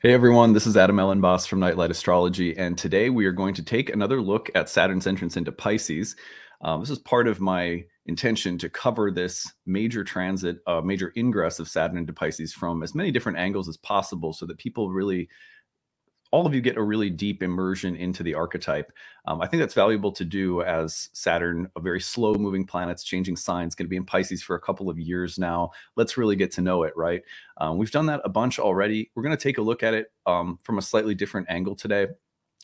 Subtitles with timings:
[0.00, 3.64] Hey everyone, this is Adam Elenbaas from Nightlight Astrology, and today we are going to
[3.64, 6.14] take another look at Saturn's entrance into Pisces.
[6.60, 11.58] Um, this is part of my intention to cover this major transit, uh, major ingress
[11.58, 15.28] of Saturn into Pisces from as many different angles as possible so that people really
[16.30, 18.92] all of you get a really deep immersion into the archetype.
[19.26, 23.36] Um, I think that's valuable to do as Saturn, a very slow moving planet's changing
[23.36, 25.70] signs, going to be in Pisces for a couple of years now.
[25.96, 27.22] Let's really get to know it, right?
[27.58, 29.10] Um, we've done that a bunch already.
[29.14, 32.06] We're going to take a look at it um, from a slightly different angle today.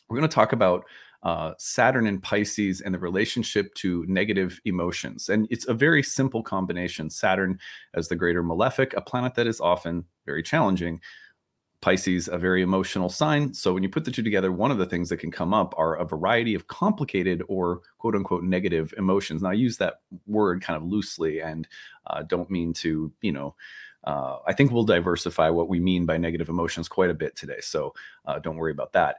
[0.09, 0.85] We're going to talk about
[1.23, 5.29] uh, Saturn and Pisces and the relationship to negative emotions.
[5.29, 7.57] And it's a very simple combination Saturn
[7.95, 11.01] as the greater malefic, a planet that is often very challenging
[11.85, 13.53] Pisces, a very emotional sign.
[13.53, 15.75] So when you put the two together, one of the things that can come up
[15.77, 19.43] are a variety of complicated or quote unquote negative emotions.
[19.43, 21.67] Now I use that word kind of loosely and
[22.07, 23.53] uh, don't mean to, you know,
[24.03, 27.59] uh, I think we'll diversify what we mean by negative emotions quite a bit today.
[27.61, 27.93] So
[28.25, 29.17] uh, don't worry about that.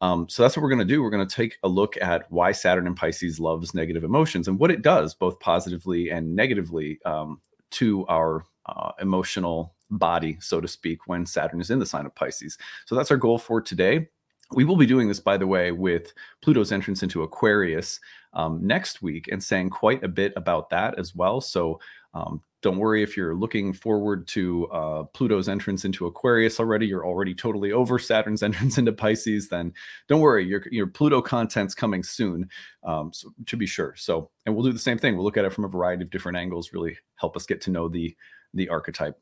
[0.00, 1.02] Um, so that's what we're going to do.
[1.02, 4.56] We're going to take a look at why Saturn and Pisces loves negative emotions and
[4.56, 7.40] what it does, both positively and negatively, um,
[7.72, 12.14] to our uh, emotional body, so to speak, when Saturn is in the sign of
[12.14, 12.58] Pisces.
[12.86, 14.08] So that's our goal for today.
[14.52, 17.98] We will be doing this, by the way, with Pluto's entrance into Aquarius
[18.34, 21.40] um, next week and saying quite a bit about that as well.
[21.40, 21.80] So
[22.12, 26.86] um, don't worry if you're looking forward to uh, Pluto's entrance into Aquarius already.
[26.86, 29.50] You're already totally over Saturn's entrance into Pisces.
[29.50, 29.72] Then
[30.08, 32.48] don't worry, your your Pluto content's coming soon,
[32.82, 33.94] um, so, to be sure.
[33.98, 35.14] So, and we'll do the same thing.
[35.14, 36.72] We'll look at it from a variety of different angles.
[36.72, 38.16] Really help us get to know the
[38.54, 39.20] the archetype.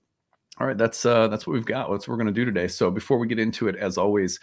[0.63, 1.91] All right, that's uh, that's what we've got.
[1.91, 2.69] That's what we're going to do today.
[2.69, 4.39] So before we get into it, as always,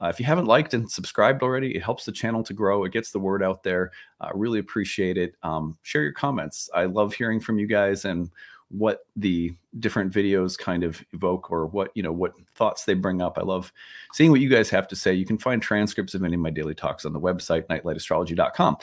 [0.00, 2.84] uh, if you haven't liked and subscribed already, it helps the channel to grow.
[2.84, 3.90] It gets the word out there.
[4.20, 5.34] I uh, really appreciate it.
[5.42, 6.70] Um, share your comments.
[6.72, 8.30] I love hearing from you guys and
[8.68, 13.20] what the different videos kind of evoke or what you know what thoughts they bring
[13.20, 13.36] up.
[13.36, 13.72] I love
[14.12, 15.12] seeing what you guys have to say.
[15.12, 18.76] You can find transcripts of any of my daily talks on the website nightlightastrology.com.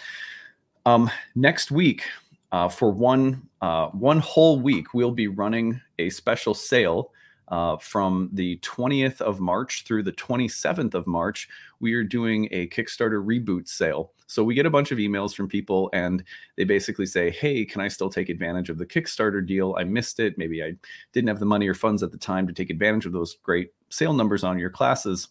[0.86, 2.04] Um, next week,
[2.52, 7.12] uh, for one uh, one whole week, we'll be running a special sale
[7.50, 11.48] uh, from the 20th of March through the 27th of March.
[11.80, 14.14] We are doing a Kickstarter reboot sale.
[14.26, 16.24] So we get a bunch of emails from people, and
[16.56, 19.76] they basically say, "Hey, can I still take advantage of the Kickstarter deal?
[19.78, 20.38] I missed it.
[20.38, 20.74] Maybe I
[21.12, 23.72] didn't have the money or funds at the time to take advantage of those great
[23.90, 25.28] sale numbers on your classes."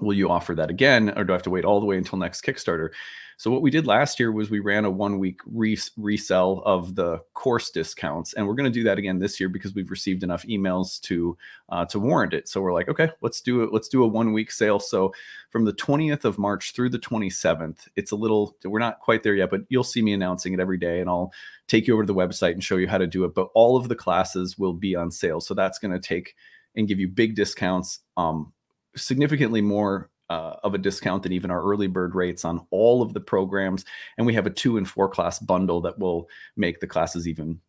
[0.00, 2.18] Will you offer that again or do i have to wait all the way until
[2.18, 2.90] next kickstarter?
[3.36, 6.94] So what we did last year was we ran a one week res- resell of
[6.94, 10.22] the course discounts and we're going to do that again this year because we've received
[10.22, 11.36] enough emails to
[11.68, 12.48] uh, to warrant it.
[12.48, 14.78] So we're like okay let's do it let's do a one week sale.
[14.78, 15.12] So
[15.50, 19.34] from the 20th of march through the 27th it's a little we're not quite there
[19.34, 21.32] yet but you'll see me announcing it every day and i'll
[21.68, 23.76] take you over to the website and show you how to do it but all
[23.76, 25.40] of the classes will be on sale.
[25.40, 26.34] So that's going to take
[26.76, 28.52] and give you big discounts um,
[28.96, 33.12] significantly more uh, of a discount than even our early bird rates on all of
[33.12, 33.84] the programs.
[34.16, 37.60] And we have a two and four class bundle that will make the classes even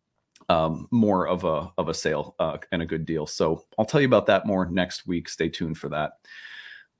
[0.48, 3.26] um, more of a of a sale uh, and a good deal.
[3.26, 5.28] So I'll tell you about that more next week.
[5.28, 6.12] Stay tuned for that.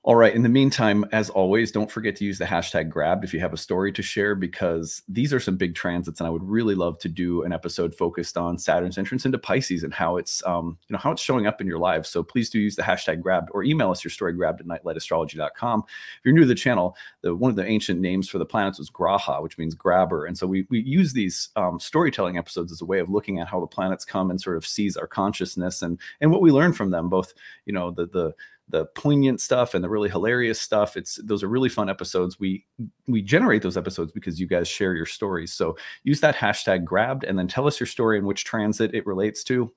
[0.06, 0.32] All right.
[0.32, 3.52] In the meantime, as always, don't forget to use the hashtag grabbed if you have
[3.52, 6.96] a story to share, because these are some big transits, and I would really love
[7.00, 10.94] to do an episode focused on Saturn's entrance into Pisces and how it's, um, you
[10.94, 12.08] know, how it's showing up in your lives.
[12.08, 15.82] So please do use the hashtag grabbed or email us your story grabbed at nightlightastrology.com.
[15.88, 18.78] If you're new to the channel, the one of the ancient names for the planets
[18.78, 22.80] was Graha, which means grabber, and so we we use these um, storytelling episodes as
[22.80, 25.82] a way of looking at how the planets come and sort of seize our consciousness
[25.82, 27.34] and and what we learn from them, both
[27.64, 28.32] you know the the
[28.68, 30.96] the poignant stuff and the really hilarious stuff.
[30.96, 32.40] It's those are really fun episodes.
[32.40, 32.64] We
[33.06, 35.52] we generate those episodes because you guys share your stories.
[35.52, 39.06] So use that hashtag grabbed and then tell us your story and which transit it
[39.06, 39.72] relates to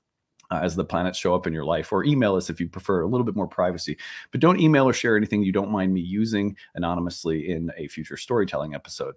[0.51, 3.01] uh, as the planets show up in your life or email us if you prefer
[3.01, 3.97] a little bit more privacy.
[4.31, 8.17] But don't email or share anything you don't mind me using anonymously in a future
[8.17, 9.15] storytelling episode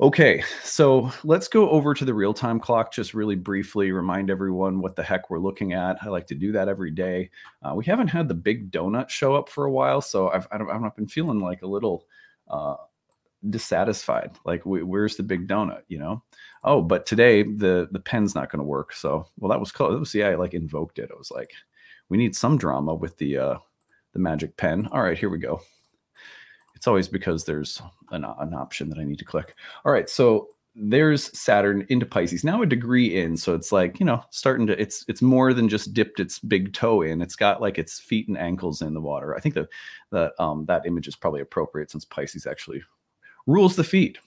[0.00, 4.80] Okay, so let's go over to the real time clock just really briefly, remind everyone
[4.80, 5.98] what the heck we're looking at.
[6.02, 7.30] I like to do that every day.
[7.62, 10.58] Uh, we haven't had the big donut show up for a while, so I've, I
[10.58, 12.06] have not been feeling like a little
[12.48, 12.74] uh,
[13.50, 14.32] dissatisfied.
[14.44, 15.82] Like, where's the big donut?
[15.86, 16.22] You know?
[16.64, 18.92] Oh, but today the the pen's not going to work.
[18.94, 19.92] So, well, that was close.
[19.92, 21.10] That was yeah, I like invoked it.
[21.14, 21.52] I was like,
[22.08, 23.58] we need some drama with the uh,
[24.12, 24.88] the magic pen.
[24.90, 25.60] All right, here we go.
[26.84, 29.54] It's always because there's an, an option that I need to click.
[29.86, 34.04] All right, so there's Saturn into Pisces now a degree in, so it's like you
[34.04, 37.22] know starting to it's it's more than just dipped its big toe in.
[37.22, 39.34] It's got like its feet and ankles in the water.
[39.34, 39.68] I think that
[40.10, 42.82] that um, that image is probably appropriate since Pisces actually
[43.46, 44.18] rules the feet.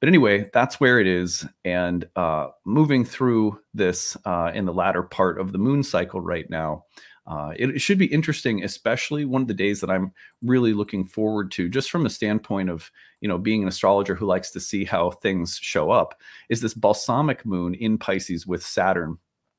[0.00, 1.46] But anyway, that's where it is.
[1.64, 6.50] And uh, moving through this uh, in the latter part of the moon cycle right
[6.50, 6.86] now,
[7.28, 11.04] uh, it, it, should be interesting, especially one of the days that I'm really looking
[11.04, 12.90] forward to, just from a standpoint of
[13.20, 16.72] you know being an astrologer who likes to see how things show up, is this
[16.72, 19.18] balsamic moon in Pisces with Saturn,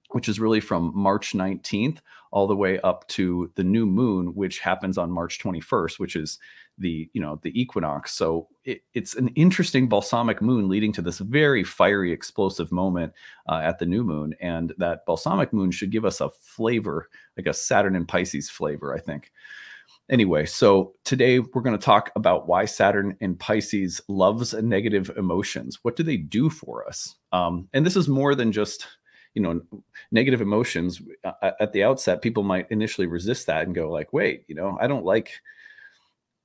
[0.10, 2.00] which is really from March 19th
[2.32, 6.40] all the way up to the new moon, which happens on March 21st, which is
[6.80, 8.14] the you know the equinox.
[8.14, 13.14] So it, it's an interesting balsamic moon leading to this very fiery explosive moment
[13.48, 14.34] uh, at the new moon.
[14.42, 18.96] And that balsamic moon should give us a flavor like a saturn and pisces flavor
[18.96, 19.32] i think.
[20.10, 25.80] Anyway so today we're going to talk about why saturn and pisces loves negative emotions.
[25.84, 27.16] What do they do for us?
[27.32, 28.88] Um, and this is more than just
[29.36, 29.62] you know
[30.12, 31.02] negative emotions.
[31.42, 34.88] At the outset people might initially resist that and go like wait you know i
[34.88, 35.32] don't like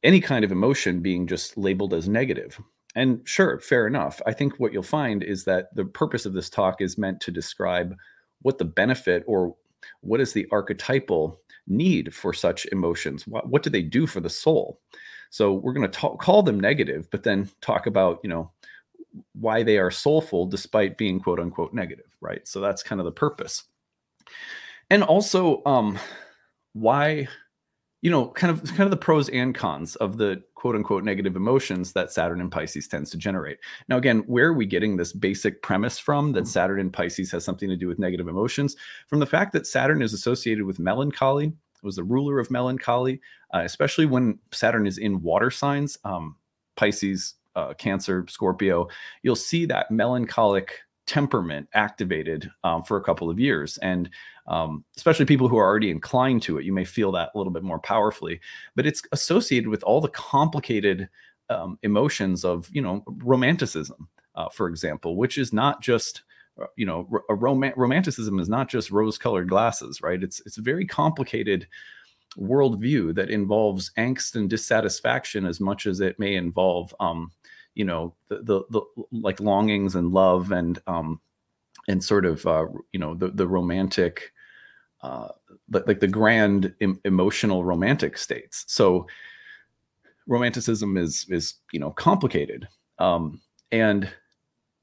[0.04, 2.60] any kind of emotion being just labeled as negative.
[2.94, 4.20] And sure, fair enough.
[4.26, 7.32] I think what you'll find is that the purpose of this talk is meant to
[7.32, 7.96] describe
[8.42, 9.56] what the benefit or
[10.02, 13.26] what is the archetypal need for such emotions.
[13.26, 14.80] What, what do they do for the soul?
[15.30, 18.52] So we're going to call them negative, but then talk about, you know,
[19.32, 22.46] why they are soulful despite being quote unquote negative, right?
[22.46, 23.64] So that's kind of the purpose.
[24.90, 25.98] And also, um,
[26.74, 27.28] why
[28.04, 31.36] you know, kind of kind of the pros and cons of the quote unquote negative
[31.36, 33.58] emotions that Saturn and Pisces tends to generate.
[33.88, 37.46] Now, again, where are we getting this basic premise from that Saturn and Pisces has
[37.46, 38.76] something to do with negative emotions?
[39.06, 43.22] From the fact that Saturn is associated with melancholy, was the ruler of melancholy,
[43.54, 46.36] uh, especially when Saturn is in water signs, um,
[46.76, 48.86] Pisces, uh, Cancer, Scorpio,
[49.22, 53.78] you'll see that melancholic temperament activated um, for a couple of years.
[53.78, 54.10] And
[54.46, 57.52] um, especially people who are already inclined to it, you may feel that a little
[57.52, 58.40] bit more powerfully.
[58.76, 61.08] But it's associated with all the complicated
[61.50, 66.22] um, emotions of, you know, romanticism, uh, for example, which is not just
[66.60, 70.56] uh, you know a rom- romanticism is not just rose colored glasses right it's it's
[70.56, 71.66] a very complicated
[72.38, 77.32] worldview that involves angst and dissatisfaction as much as it may involve um,
[77.74, 81.20] you know the, the, the like longings and love and um
[81.88, 84.32] and sort of uh you know the the romantic
[85.04, 85.28] uh
[85.86, 88.64] like the grand em- emotional romantic states.
[88.68, 89.06] So
[90.26, 92.66] romanticism is is you know complicated.
[92.98, 93.40] Um
[93.72, 94.08] and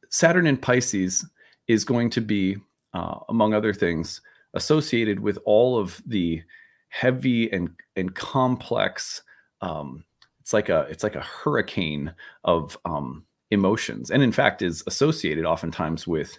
[0.09, 1.25] saturn in pisces
[1.68, 2.57] is going to be
[2.94, 4.21] uh, among other things
[4.53, 6.41] associated with all of the
[6.89, 9.21] heavy and and complex
[9.62, 10.03] um,
[10.41, 12.13] it's like a it's like a hurricane
[12.44, 16.38] of um, emotions, and in fact is associated oftentimes with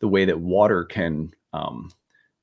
[0.00, 1.90] the way that water can um,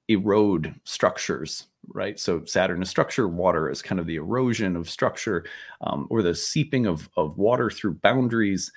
[0.10, 1.68] erode structures.
[1.92, 5.46] Right, so Saturn is structure, water is kind of the erosion of structure,
[5.82, 8.72] um, or the seeping of of water through boundaries,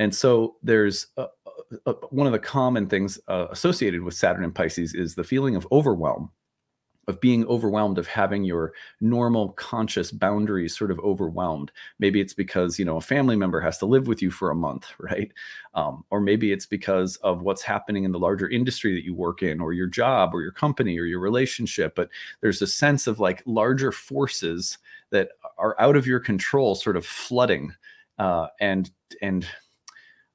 [0.00, 1.26] and so there's a,
[1.86, 5.54] a, one of the common things uh, associated with Saturn and Pisces is the feeling
[5.54, 6.30] of overwhelm
[7.10, 8.72] of being overwhelmed of having your
[9.02, 11.70] normal conscious boundaries sort of overwhelmed.
[11.98, 14.54] Maybe it's because you know a family member has to live with you for a
[14.54, 15.30] month right?
[15.74, 19.42] Um, or maybe it's because of what's happening in the larger industry that you work
[19.42, 21.94] in or your job or your company or your relationship.
[21.94, 22.08] But
[22.40, 24.78] there's a sense of like larger forces
[25.10, 27.74] that are out of your control sort of flooding
[28.18, 28.90] uh, and
[29.20, 29.46] and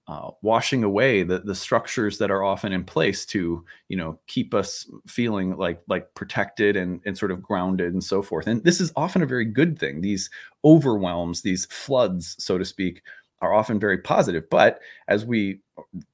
[0.07, 4.53] uh, washing away the the structures that are often in place to you know keep
[4.53, 8.45] us feeling like like protected and and sort of grounded and so forth.
[8.47, 10.01] And this is often a very good thing.
[10.01, 10.29] These
[10.63, 13.01] overwhelms these floods so to speak
[13.41, 14.49] are often very positive.
[14.49, 15.61] But as we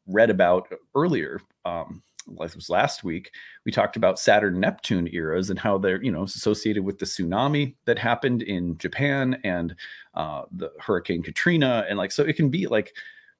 [0.08, 3.32] read about earlier um was last week
[3.66, 7.74] we talked about saturn neptune eras and how they're you know associated with the tsunami
[7.86, 9.76] that happened in japan and
[10.14, 11.86] uh, the hurricane katrina.
[11.90, 12.94] And like so it can be like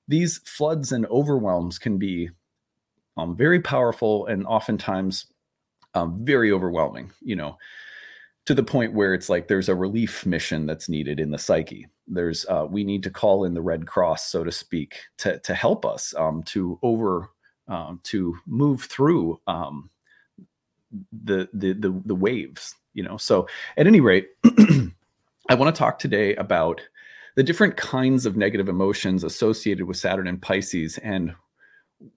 [0.08, 2.30] these floods and overwhelms can be
[3.18, 5.28] um, very powerful and oftentimes
[5.94, 7.58] um, very overwhelming, you know,
[8.46, 11.88] to the point where it's like there's a relief mission that's needed in the psyche.
[12.08, 15.54] There's, uh, we need to call in the Red Cross, so to speak, to, to
[15.54, 17.30] help us um, to over,
[17.68, 19.90] um, to move through um,
[21.24, 23.18] the, the, the, the waves, you know.
[23.18, 24.30] So at any rate,
[25.50, 26.82] I want to talk today about
[27.36, 31.34] the different kinds of negative emotions associated with Saturn and Pisces and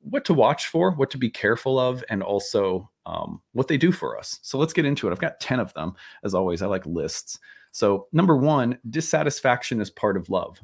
[0.01, 3.93] what to watch for, what to be careful of, and also um, what they do
[3.93, 4.39] for us.
[4.43, 5.13] So let's get into it.
[5.13, 5.95] I've got 10 of them.
[6.25, 7.39] As always, I like lists.
[7.73, 10.61] So, number one, dissatisfaction is part of love.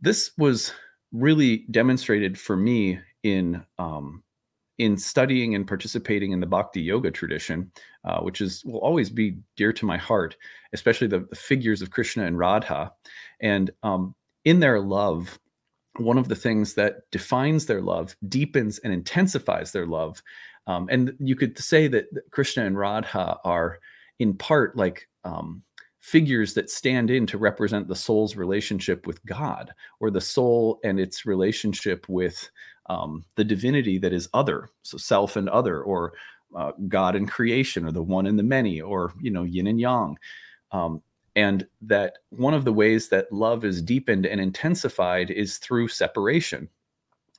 [0.00, 0.72] This was
[1.12, 4.22] really demonstrated for me in um,
[4.78, 7.70] in studying and participating in the bhakti yoga tradition,
[8.04, 10.36] uh, which is will always be dear to my heart,
[10.72, 12.92] especially the, the figures of Krishna and Radha,
[13.40, 14.14] and um,
[14.44, 15.38] in their love,
[15.98, 20.22] one of the things that defines their love, deepens and intensifies their love,
[20.66, 23.78] Um, and you could say that Krishna and Radha are
[24.18, 25.62] in part like um,
[26.00, 30.98] figures that stand in to represent the soul's relationship with God or the soul and
[30.98, 32.50] its relationship with
[32.86, 36.12] um, the divinity that is other, so self and other, or
[36.54, 39.80] uh, God and creation, or the one and the many, or you know yin and
[39.80, 40.16] yang.
[40.72, 41.02] Um,
[41.36, 46.68] and that one of the ways that love is deepened and intensified is through separation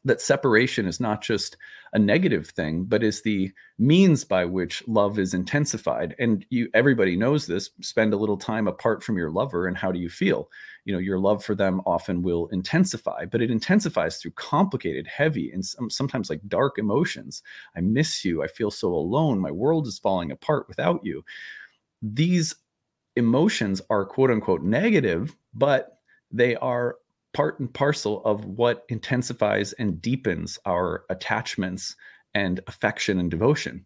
[0.06, 1.58] that separation is not just
[1.94, 6.16] a negative thing but is the means by which love is intensified.
[6.20, 9.92] And you everybody knows this spend a little time apart from your lover and how
[9.92, 10.50] do you feel?
[10.86, 15.52] You know your love for them often will intensify but it intensifies through complicated heavy
[15.52, 17.42] and sometimes like dark emotions.
[17.76, 18.44] I miss you.
[18.44, 19.40] I feel so alone.
[19.40, 21.26] My world is falling apart without you.
[22.02, 22.56] These
[23.16, 26.00] emotions are quote unquote negative but
[26.32, 26.98] they are
[27.36, 31.96] part and parcel of what intensifies and deepens our attachments
[32.34, 33.86] and affection and devotion.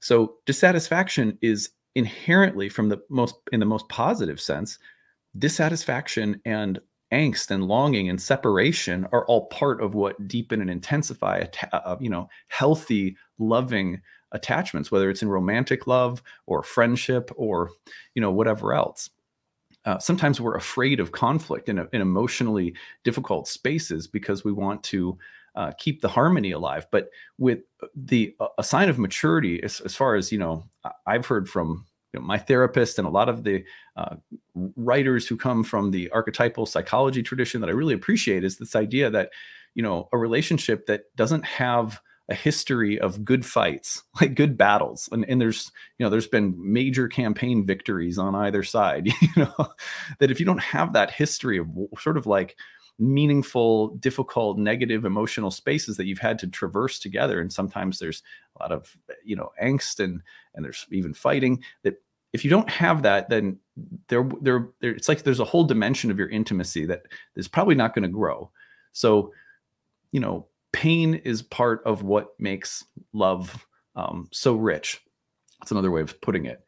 [0.00, 4.78] So dissatisfaction is inherently from the most in the most positive sense,
[5.38, 6.80] dissatisfaction and
[7.12, 12.10] angst and longing and separation are all part of what deepen and intensify uh, you
[12.10, 14.00] know healthy loving
[14.32, 17.70] attachments whether it's in romantic love or friendship or
[18.16, 19.08] you know whatever else
[19.86, 22.74] uh, sometimes we're afraid of conflict in, a, in, emotionally
[23.04, 25.16] difficult spaces because we want to
[25.54, 26.86] uh, keep the harmony alive.
[26.90, 27.60] But with
[27.94, 30.64] the a sign of maturity, as, as far as you know,
[31.06, 33.64] I've heard from you know, my therapist and a lot of the
[33.96, 34.16] uh,
[34.76, 39.08] writers who come from the archetypal psychology tradition that I really appreciate is this idea
[39.10, 39.30] that
[39.74, 45.08] you know a relationship that doesn't have a history of good fights, like good battles.
[45.12, 49.68] And, and there's, you know, there's been major campaign victories on either side, you know,
[50.18, 51.68] that if you don't have that history of
[51.98, 52.56] sort of like
[52.98, 58.22] meaningful, difficult, negative emotional spaces that you've had to traverse together, and sometimes there's
[58.56, 60.22] a lot of, you know, angst and,
[60.54, 62.02] and there's even fighting that
[62.32, 63.58] if you don't have that, then
[64.08, 67.02] there, there, there, it's like there's a whole dimension of your intimacy that
[67.34, 68.50] is probably not going to grow.
[68.92, 69.32] So,
[70.12, 75.00] you know, pain is part of what makes love um, so rich.
[75.58, 76.62] That's another way of putting it.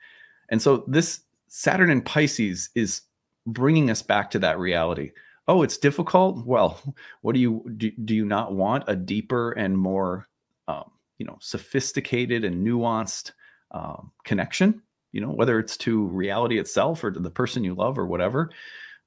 [0.48, 3.02] And so this Saturn in Pisces is
[3.46, 5.12] bringing us back to that reality.
[5.46, 6.46] Oh, it's difficult.
[6.46, 6.80] Well,
[7.20, 7.90] what do you do?
[8.02, 10.26] Do you not want a deeper and more,
[10.68, 13.32] um, you know, sophisticated and nuanced
[13.72, 14.80] um, connection?
[15.12, 18.48] You know, whether it's to reality itself or to the person you love or whatever.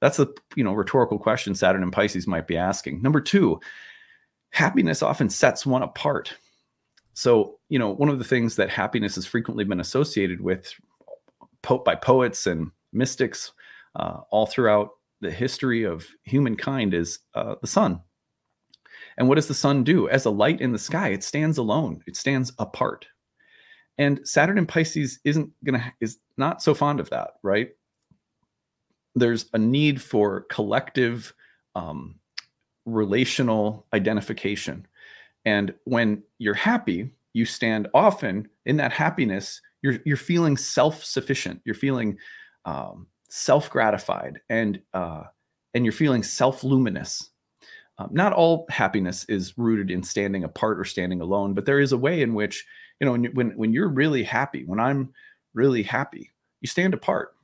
[0.00, 3.02] That's a you know rhetorical question Saturn and Pisces might be asking.
[3.02, 3.60] Number two,
[4.52, 6.32] happiness often sets one apart.
[7.14, 10.72] So, you know, one of the things that happiness has frequently been associated with
[11.62, 13.52] po- by poets and mystics
[13.96, 14.90] uh, all throughout
[15.20, 18.00] the history of humankind is uh, the sun.
[19.18, 20.08] And what does the sun do?
[20.08, 23.06] As a light in the sky, it stands alone, it stands apart.
[23.98, 27.70] And Saturn in Pisces isn't gonna is not so fond of that, right?
[29.14, 31.34] There's a need for collective
[31.74, 32.16] um,
[32.84, 34.86] relational identification.
[35.44, 39.60] And when you're happy, you stand often in that happiness.
[39.82, 41.60] You're you're feeling self-sufficient.
[41.64, 42.18] You're feeling
[42.64, 45.24] um, self-gratified, and uh,
[45.74, 47.30] and you're feeling self-luminous.
[47.98, 51.92] Um, not all happiness is rooted in standing apart or standing alone, but there is
[51.92, 52.64] a way in which
[53.00, 54.64] you know when when, when you're really happy.
[54.64, 55.12] When I'm
[55.54, 57.34] really happy, you stand apart.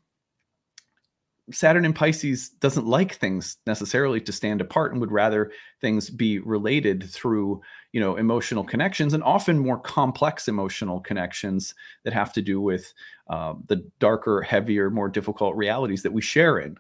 [1.51, 5.51] Saturn in Pisces doesn't like things necessarily to stand apart and would rather
[5.81, 7.61] things be related through,
[7.93, 11.75] you know, emotional connections and often more complex emotional connections
[12.05, 12.93] that have to do with
[13.29, 16.77] uh, the darker, heavier, more difficult realities that we share in.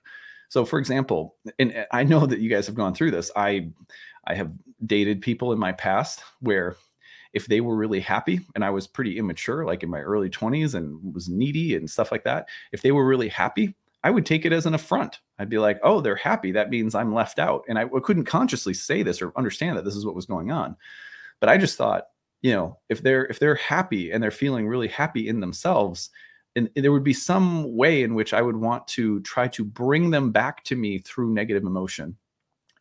[0.48, 3.30] So, for example, and I know that you guys have gone through this.
[3.36, 3.70] I,
[4.26, 4.52] I have
[4.84, 6.76] dated people in my past where
[7.32, 10.74] if they were really happy and I was pretty immature, like in my early 20s
[10.74, 13.74] and was needy and stuff like that, if they were really happy,
[14.04, 15.18] I would take it as an affront.
[15.38, 16.52] I'd be like, oh, they're happy.
[16.52, 17.64] That means I'm left out.
[17.68, 20.76] And I couldn't consciously say this or understand that this is what was going on.
[21.40, 22.04] But I just thought,
[22.42, 26.10] you know, if they're if they're happy and they're feeling really happy in themselves,
[26.54, 30.10] and there would be some way in which I would want to try to bring
[30.10, 32.16] them back to me through negative emotion.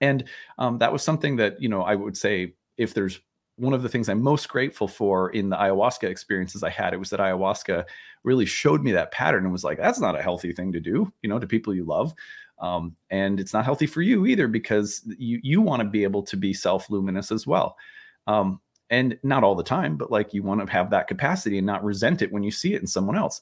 [0.02, 0.26] And
[0.60, 3.20] um, that was something that, you know, I would say if there's
[3.58, 6.98] one of the things I'm most grateful for in the ayahuasca experiences I had, it
[6.98, 7.86] was that ayahuasca
[8.24, 11.12] really showed me that pattern and was like, that's not a healthy thing to do,
[11.22, 12.14] you know, to people you love.
[12.60, 16.24] Um, and it's not healthy for you either because you you want to be able
[16.24, 17.78] to be self luminous as well.
[18.26, 18.60] Um,
[18.90, 21.84] and not all the time, but like you want to have that capacity and not
[21.84, 23.42] resent it when you see it in someone else.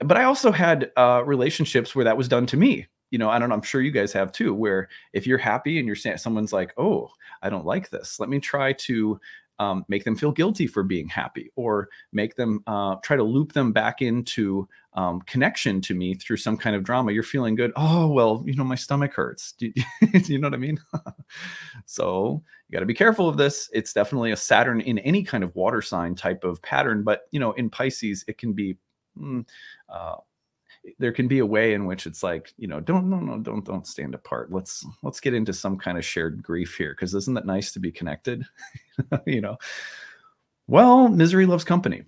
[0.00, 3.38] But I also had uh, relationships where that was done to me you know, I
[3.38, 6.18] don't know, I'm sure you guys have too, where if you're happy and you're saying
[6.18, 7.10] someone's like, oh,
[7.42, 9.20] I don't like this, let me try to
[9.58, 13.52] um, make them feel guilty for being happy or make them uh, try to loop
[13.52, 17.12] them back into um, connection to me through some kind of drama.
[17.12, 17.72] You're feeling good.
[17.76, 19.52] Oh, well, you know, my stomach hurts.
[19.52, 19.72] Do,
[20.12, 20.78] do you know what I mean?
[21.86, 23.70] so you got to be careful of this.
[23.72, 27.02] It's definitely a Saturn in any kind of water sign type of pattern.
[27.02, 28.76] But, you know, in Pisces, it can be.
[29.18, 29.46] Mm,
[29.88, 30.16] uh,
[30.98, 33.64] there can be a way in which it's like you know don't no no don't
[33.64, 34.52] don't stand apart.
[34.52, 37.80] Let's let's get into some kind of shared grief here because isn't that nice to
[37.80, 38.44] be connected?
[39.26, 39.58] You know?
[40.68, 42.04] Well misery loves company.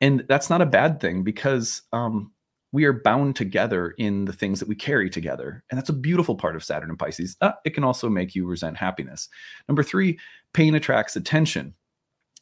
[0.00, 2.32] And that's not a bad thing because um,
[2.72, 5.62] we are bound together in the things that we carry together.
[5.70, 7.36] And that's a beautiful part of saturn and pisces.
[7.40, 9.28] Uh, it can also make you resent happiness.
[9.68, 10.18] Number three
[10.52, 11.74] pain attracts attention.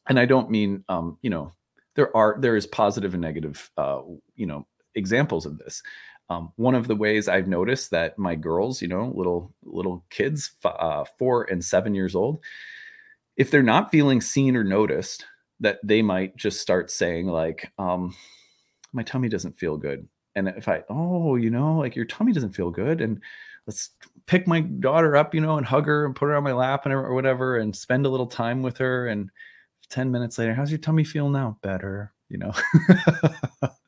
[0.09, 1.53] And i don't mean um, you know
[1.95, 4.01] there are there is positive and negative uh,
[4.35, 5.83] you know examples of this.
[6.31, 10.53] Um, one of the ways i've noticed that my girls you know little little kids
[10.65, 12.41] uh, four and seven years old
[13.37, 15.27] if they're not feeling seen or noticed
[15.61, 18.15] that they might just start saying like um
[18.93, 20.09] my tummy doesn't feel good.
[20.37, 23.21] And if i oh you know like your tummy doesn't feel good and
[23.67, 23.91] let's
[24.27, 26.87] pick my daughter up you know and hug her and put her on my lap
[26.87, 29.31] and or whatever and spend a little time with her and
[29.91, 31.57] 10 minutes later how's your tummy feel now?
[31.63, 32.53] Better you know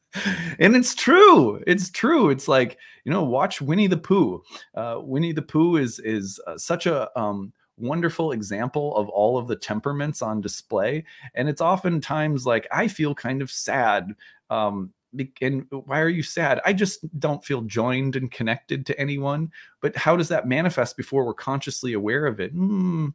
[0.58, 4.42] and it's true it's true it's like you know watch winnie the pooh
[4.74, 9.48] uh, winnie the pooh is is uh, such a um, wonderful example of all of
[9.48, 11.04] the temperaments on display.
[11.34, 14.12] And it's oftentimes like, I feel kind of sad.
[14.50, 14.92] Um,
[15.40, 16.60] and why are you sad?
[16.64, 19.50] I just don't feel joined and connected to anyone.
[19.80, 22.54] But how does that manifest before we're consciously aware of it?
[22.54, 23.14] Mm,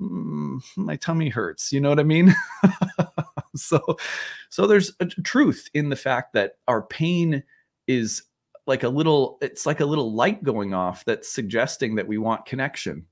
[0.00, 1.72] mm, my tummy hurts.
[1.72, 2.34] You know what I mean?
[3.56, 3.98] so,
[4.56, 7.42] so there's a truth in the fact that our pain
[7.86, 8.22] is
[8.66, 9.36] like a little.
[9.42, 13.04] It's like a little light going off that's suggesting that we want connection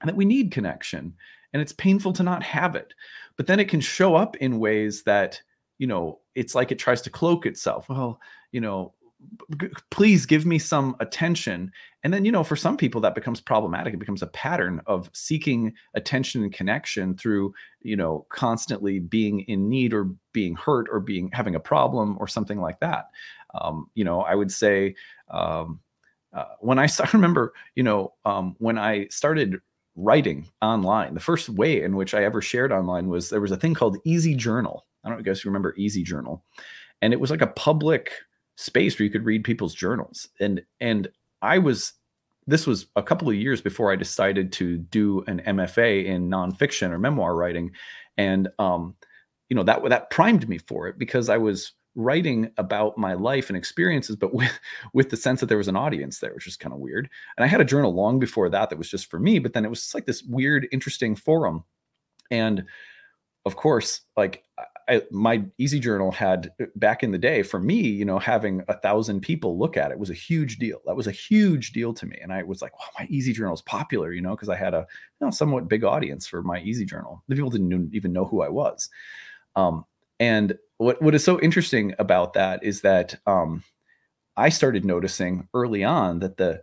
[0.00, 1.12] and that we need connection
[1.52, 2.94] and it's painful to not have it
[3.36, 5.42] but then it can show up in ways that
[5.78, 8.20] you know it's like it tries to cloak itself well
[8.52, 8.94] you know
[9.90, 11.70] please give me some attention
[12.02, 15.10] and then you know for some people that becomes problematic it becomes a pattern of
[15.12, 21.00] seeking attention and connection through you know constantly being in need or being hurt or
[21.00, 23.06] being having a problem or something like that
[23.60, 24.94] um, you know i would say
[25.30, 25.80] um,
[26.32, 29.60] uh, when i, I remember you know um, when i started
[29.96, 31.14] writing online.
[31.14, 33.98] The first way in which I ever shared online was there was a thing called
[34.04, 34.86] Easy Journal.
[35.02, 36.44] I don't know if you guys remember Easy Journal.
[37.02, 38.12] And it was like a public
[38.56, 40.28] space where you could read people's journals.
[40.40, 41.08] And and
[41.42, 41.92] I was
[42.46, 46.90] this was a couple of years before I decided to do an MFA in nonfiction
[46.90, 47.70] or memoir writing.
[48.18, 48.94] And um,
[49.48, 53.48] you know, that that primed me for it because I was writing about my life
[53.48, 54.58] and experiences, but with
[54.92, 57.08] with the sense that there was an audience there, which is kind of weird.
[57.36, 59.64] And I had a journal long before that that was just for me, but then
[59.64, 61.64] it was like this weird, interesting forum.
[62.30, 62.64] And
[63.46, 64.44] of course, like
[64.88, 68.78] I, my easy journal had back in the day for me, you know, having a
[68.78, 70.80] thousand people look at it was a huge deal.
[70.86, 72.18] That was a huge deal to me.
[72.22, 74.74] And I was like, wow, my easy journal is popular, you know, because I had
[74.74, 74.86] a
[75.20, 77.22] you know, somewhat big audience for my easy journal.
[77.28, 78.90] The people didn't even know who I was.
[79.56, 79.84] Um,
[80.20, 83.62] and what what is so interesting about that is that um,
[84.36, 86.62] I started noticing early on that the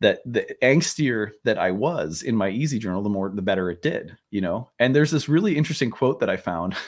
[0.00, 3.82] that the angstier that I was in my easy journal, the more the better it
[3.82, 4.70] did, you know.
[4.78, 6.74] And there's this really interesting quote that I found.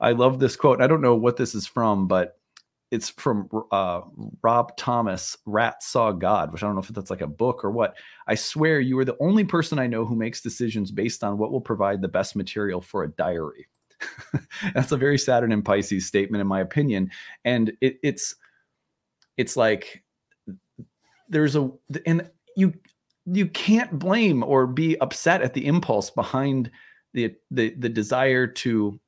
[0.00, 0.80] I love this quote.
[0.80, 2.38] I don't know what this is from, but
[2.90, 4.00] it's from uh,
[4.42, 7.70] Rob Thomas, Rats Saw God, which I don't know if that's like a book or
[7.70, 7.96] what.
[8.26, 11.52] I swear you are the only person I know who makes decisions based on what
[11.52, 13.66] will provide the best material for a diary.
[14.74, 17.10] That's a very Saturn and Pisces statement, in my opinion.
[17.44, 18.36] And it, it's
[19.36, 20.02] it's like
[21.28, 21.70] there's a
[22.06, 22.72] and you
[23.26, 26.70] you can't blame or be upset at the impulse behind
[27.12, 28.98] the the the desire to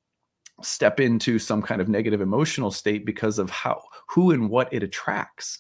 [0.62, 4.82] step into some kind of negative emotional state because of how who and what it
[4.82, 5.58] attracts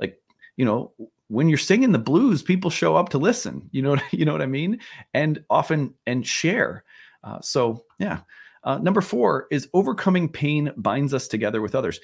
[0.00, 0.20] like
[0.56, 0.92] you know
[1.28, 4.42] when you're singing the blues people show up to listen you know you know what
[4.42, 4.78] i mean
[5.14, 6.84] and often and share
[7.24, 8.20] uh, so yeah
[8.66, 12.00] uh, number four is overcoming pain binds us together with others.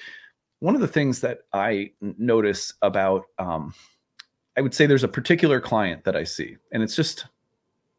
[0.59, 3.73] One of the things that I notice about, um,
[4.57, 7.25] I would say there's a particular client that I see, and it's just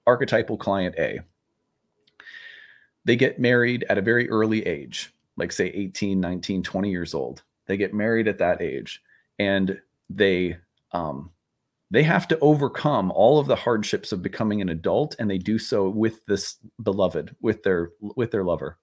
[0.07, 1.21] archetypal client A.
[3.05, 7.43] They get married at a very early age, like say 18, 19, 20 years old.
[7.67, 9.03] They get married at that age
[9.39, 10.57] and they
[10.93, 11.31] um,
[11.91, 15.59] they have to overcome all of the hardships of becoming an adult and they do
[15.59, 18.79] so with this beloved with their with their lover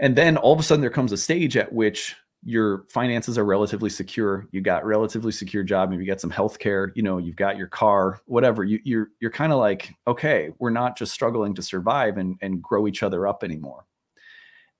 [0.00, 3.44] and then all of a sudden there comes a stage at which your finances are
[3.44, 7.18] relatively secure you got relatively secure job maybe you got some health care you know
[7.18, 11.12] you've got your car whatever you, you're you're kind of like okay we're not just
[11.12, 13.84] struggling to survive and and grow each other up anymore.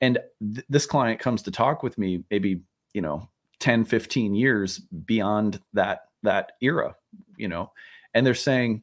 [0.03, 0.19] And
[0.55, 2.63] th- this client comes to talk with me maybe
[2.95, 6.97] you know 10 15 years beyond that that era
[7.37, 7.71] you know
[8.15, 8.83] and they're saying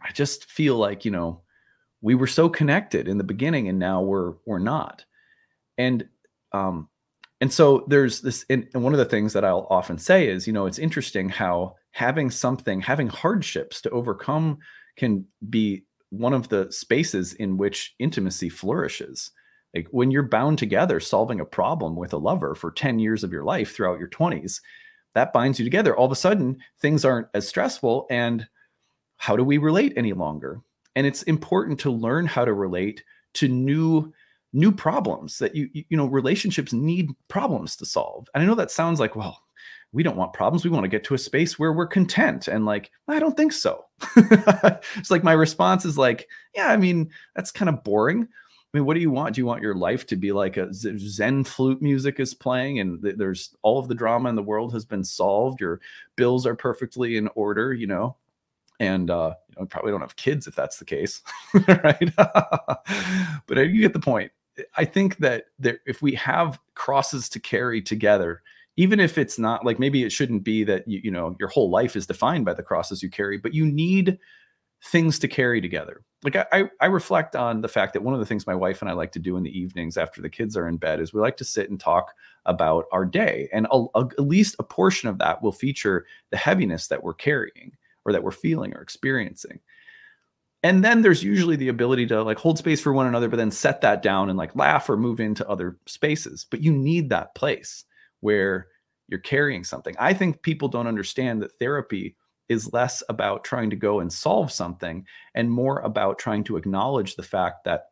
[0.00, 1.42] i just feel like you know
[2.00, 5.04] we were so connected in the beginning and now we're we're not.
[5.78, 6.08] And
[6.52, 6.88] um
[7.40, 10.52] and so there's this and, one of the things that i'll often say is you
[10.52, 14.58] know it's interesting how having something having hardships to overcome
[14.96, 19.30] can be one of the spaces in which intimacy flourishes.
[19.74, 23.32] Like when you're bound together solving a problem with a lover for 10 years of
[23.32, 24.60] your life throughout your 20s
[25.14, 25.96] that binds you together.
[25.96, 28.46] All of a sudden things aren't as stressful and
[29.16, 30.60] how do we relate any longer?
[30.94, 33.02] And it's important to learn how to relate
[33.34, 34.12] to new
[34.56, 38.70] new problems that you you know relationships need problems to solve and i know that
[38.70, 39.42] sounds like well
[39.92, 42.64] we don't want problems we want to get to a space where we're content and
[42.64, 43.84] like i don't think so
[44.16, 48.26] it's like my response is like yeah i mean that's kind of boring
[48.74, 49.34] I mean, what do you want?
[49.34, 53.00] Do you want your life to be like a Zen flute music is playing and
[53.00, 55.62] th- there's all of the drama in the world has been solved?
[55.62, 55.80] Your
[56.16, 58.16] bills are perfectly in order, you know?
[58.80, 61.22] and uh, you know, probably don't have kids if that's the case,
[61.68, 62.10] right?
[62.16, 64.32] but you get the point.
[64.76, 68.42] I think that there, if we have crosses to carry together,
[68.76, 71.70] even if it's not like maybe it shouldn't be that you, you know your whole
[71.70, 74.18] life is defined by the crosses you carry, but you need
[74.84, 76.02] things to carry together.
[76.22, 78.90] Like I, I reflect on the fact that one of the things my wife and
[78.90, 81.20] I like to do in the evenings after the kids are in bed is we
[81.20, 82.12] like to sit and talk
[82.46, 86.36] about our day, and a, a, at least a portion of that will feature the
[86.36, 87.72] heaviness that we're carrying
[88.04, 89.60] or that we're feeling or experiencing.
[90.66, 93.52] And then there's usually the ability to like hold space for one another, but then
[93.52, 96.44] set that down and like laugh or move into other spaces.
[96.50, 97.84] But you need that place
[98.18, 98.66] where
[99.06, 99.94] you're carrying something.
[100.00, 102.16] I think people don't understand that therapy
[102.48, 107.14] is less about trying to go and solve something and more about trying to acknowledge
[107.14, 107.84] the fact that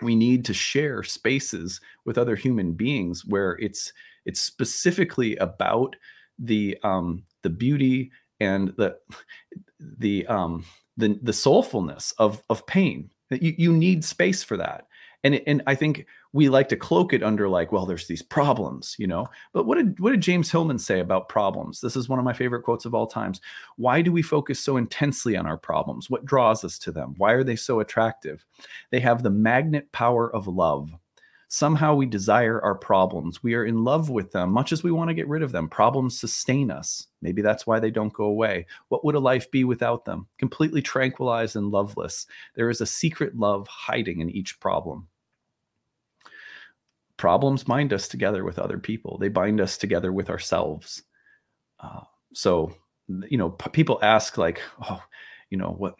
[0.00, 3.92] we need to share spaces with other human beings where it's
[4.24, 5.96] it's specifically about
[6.38, 8.96] the um the beauty and the
[9.98, 10.64] the um
[10.96, 14.86] the the soulfulness of of pain that you, you need space for that.
[15.24, 18.96] And and i think we like to cloak it under like well there's these problems
[18.98, 19.28] you know?
[19.52, 21.80] But what did what did james hillman say about problems?
[21.80, 23.40] This is one of my favorite quotes of all times.
[23.76, 26.10] Why do we focus so intensely on our problems?
[26.10, 27.14] What draws us to them?
[27.18, 28.44] Why are they so attractive?
[28.90, 30.90] They have the magnet power of love
[31.54, 33.42] Somehow we desire our problems.
[33.42, 35.68] We are in love with them, much as we want to get rid of them.
[35.68, 37.08] Problems sustain us.
[37.20, 38.64] Maybe that's why they don't go away.
[38.88, 40.26] What would a life be without them?
[40.38, 42.26] Completely tranquilized and loveless.
[42.54, 45.08] There is a secret love hiding in each problem.
[47.18, 51.02] Problems bind us together with other people, they bind us together with ourselves.
[51.78, 52.00] Uh,
[52.32, 52.74] so,
[53.28, 55.02] you know, p- people ask, like, oh,
[55.50, 55.96] you know, what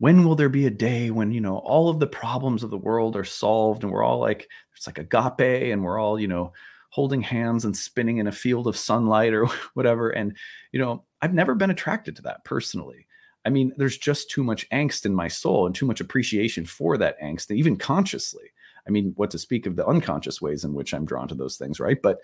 [0.00, 2.78] when will there be a day when you know all of the problems of the
[2.78, 6.52] world are solved and we're all like it's like agape and we're all you know
[6.88, 10.10] holding hands and spinning in a field of sunlight or whatever.
[10.10, 10.36] And
[10.72, 13.06] you know i've never been attracted to that personally.
[13.44, 16.96] I mean there's just too much angst in my soul and too much appreciation for
[16.96, 18.50] that angst even consciously.
[18.88, 21.56] I mean what to speak of the unconscious ways in which i'm drawn to those
[21.56, 22.00] things right?
[22.02, 22.18] But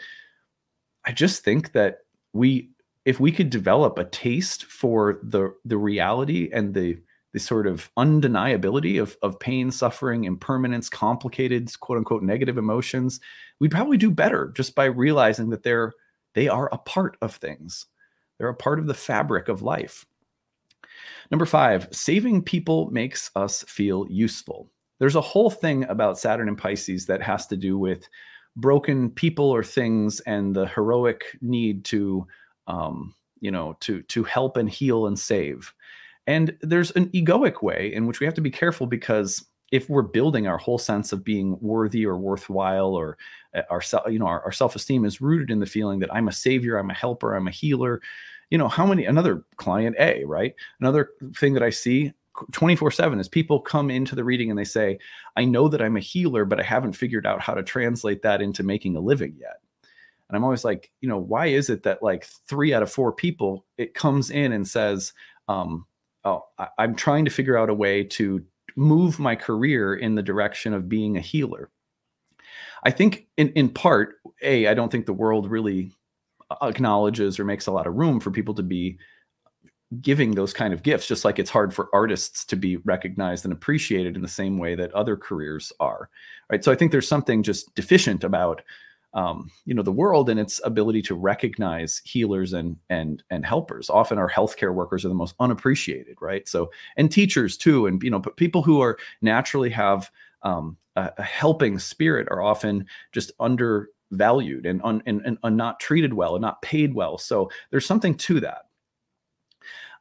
[1.05, 1.99] i just think that
[2.33, 2.71] we
[3.05, 6.99] if we could develop a taste for the the reality and the
[7.37, 13.21] the sort of undeniability of, of pain, suffering, impermanence, complicated, quote unquote, negative emotions,
[13.61, 15.93] we'd probably do better just by realizing that they're
[16.33, 17.85] they are a part of things.
[18.39, 20.07] They're a part of the fabric of life.
[21.31, 24.71] Number five, saving people makes us feel useful.
[24.99, 28.09] There's a whole thing about Saturn and Pisces that has to do with
[28.57, 32.27] broken people or things and the heroic need to,
[32.67, 35.75] um, you know, to to help and heal and save.
[36.27, 40.03] And there's an egoic way in which we have to be careful because if we're
[40.03, 43.19] building our whole sense of being worthy or worthwhile or
[43.55, 46.33] uh, our you know our, our, self-esteem is rooted in the feeling that i'm a
[46.33, 48.01] savior i'm a helper i'm a healer
[48.51, 50.55] you know how many another client a right?
[50.81, 52.13] Another thing that i see
[52.53, 54.99] 24 7 is people come into the reading and they say
[55.37, 58.43] i know that i'm a healer but i haven't figured out how to translate that
[58.43, 59.61] into making a living yet.
[60.29, 63.13] And i'm always like you know why is it that like three out of four
[63.13, 65.13] people it comes in and says
[65.49, 65.87] um,
[66.27, 70.23] oh, I, I'm trying to figure out a way to move my career in the
[70.23, 71.71] direction of being a healer.
[72.85, 75.93] I think, in, in part, A, I don't think the world really
[76.63, 78.99] acknowledges or makes a lot of room for people to be
[80.01, 83.53] giving those kind of gifts, just like it's hard for artists to be recognized and
[83.53, 86.11] appreciated in the same way that other careers are.
[86.51, 86.63] Right.
[86.63, 88.63] So I think there's something just deficient about
[89.15, 93.89] um, you know the world and its ability to recognize healers and and and helpers.
[93.91, 96.49] Often our healthcare workers are the most unappreciated right?
[96.49, 100.11] So and teachers too and you know but people who are naturally have
[100.43, 105.81] um, a, a, helping spirit are often just undervalued and, un, and, and, and not
[105.81, 107.19] treated well and not paid well.
[107.19, 108.67] So there's something to that.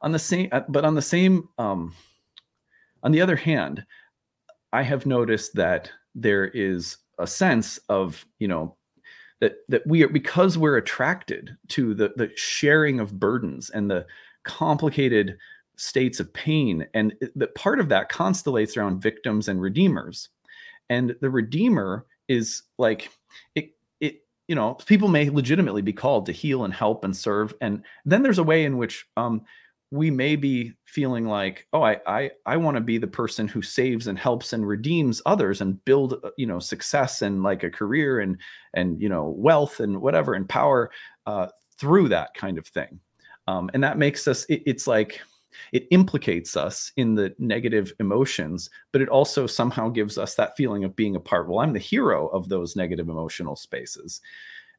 [0.02, 1.94] On the same uh, but on the same um,
[3.02, 3.86] on the other hand
[4.74, 8.76] i have noticed that there is a sense of you know
[9.41, 14.06] that that we are because we're attracted to the the sharing of burdens and the
[14.43, 15.38] complicated
[15.78, 20.30] states of pain and that part of that constellates around victims and redeemers.
[20.89, 23.10] And the redeemer is like
[23.56, 27.54] it it you know people may legitimately be called to heal and help and serve
[27.62, 29.41] and then there's a way in which um
[29.95, 33.62] we may be feeling like oh i i, I want to be the person who
[33.62, 37.69] saves and helps and redeems others and build uh, you know success and like a
[37.69, 38.38] career and
[38.73, 40.91] and you know wealth and whatever and power
[41.25, 42.99] uh, through that kind of thing.
[43.47, 45.21] Um, and that makes us it, it's like
[45.71, 50.84] it implicates us in the negative emotions but it also somehow gives us that feeling
[50.84, 51.47] of being a part.
[51.47, 54.21] Well i'm the hero of those negative emotional spaces.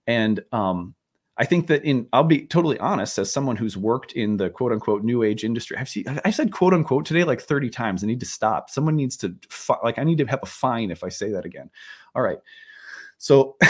[0.06, 0.94] And um
[1.38, 4.72] I think that in I'll be totally honest as someone who's worked in the quote
[4.72, 5.76] unquote new age industry.
[5.76, 8.02] I've seen I said quote unquote today like 30 times.
[8.02, 8.70] I need to stop.
[8.70, 9.34] Someone needs to
[9.82, 11.70] like I need to have a fine if I say that again.
[12.14, 12.38] All right.
[13.18, 13.56] So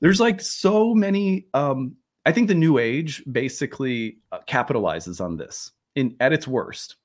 [0.00, 5.72] there's like so many um I think the new age basically uh, capitalizes on this
[5.94, 6.96] in at its worst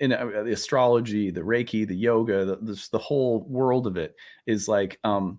[0.00, 4.14] in uh, the astrology, the Reiki, the yoga, the, the, the whole world of it
[4.46, 5.38] is like um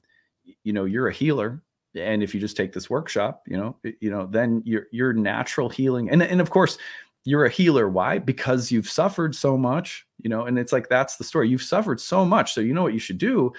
[0.64, 1.62] you know you're a healer
[1.96, 5.70] and if you just take this workshop you know you know then your your natural
[5.70, 6.78] healing and and of course
[7.26, 7.88] you're a healer.
[7.88, 8.20] Why?
[8.20, 11.50] Because you've suffered so much you know and it's like that's the story.
[11.50, 13.54] You've suffered so much so you know what you should do.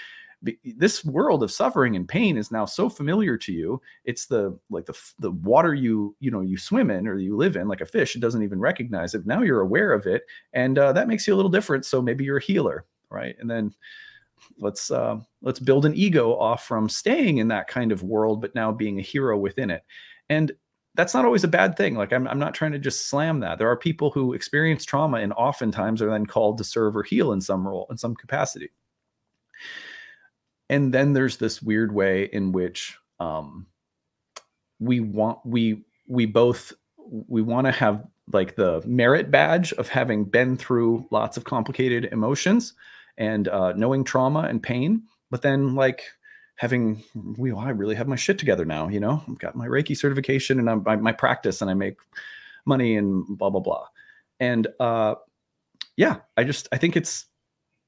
[0.77, 3.81] This world of suffering and pain is now so familiar to you.
[4.05, 7.57] It's the like the the water you you know you swim in or you live
[7.57, 9.27] in like a fish it doesn't even recognize it.
[9.27, 12.25] Now you're aware of it and uh, that makes you a little different so maybe
[12.25, 13.37] you're a healer right?
[13.39, 13.73] And then
[14.59, 18.55] let's uh, let's build an ego off from staying in that kind of world but
[18.55, 19.83] now being a hero within it.
[20.29, 20.53] And
[20.95, 21.97] that's not always a bad thing.
[21.97, 23.59] Like I'm, I'm not trying to just slam that.
[23.59, 27.33] There are people who experience trauma and oftentimes are then called to serve or heal
[27.33, 28.71] in some role in some capacity.
[30.71, 33.67] And then there's this weird way in which um,
[34.79, 36.73] we want we we both
[37.29, 42.09] we want to have like the merit badge of having been through lots of complicated
[42.13, 42.73] emotions
[43.19, 46.05] and uh, knowing trauma and pain, but then like
[46.57, 48.89] having, well, I really have my shit together now.
[48.89, 51.99] You know, I've got my Reiki certification and I'm my, my practice and I make
[52.67, 53.87] money and blah blah blah.
[54.41, 55.17] And uh,
[55.97, 57.27] yeah, I just I think it's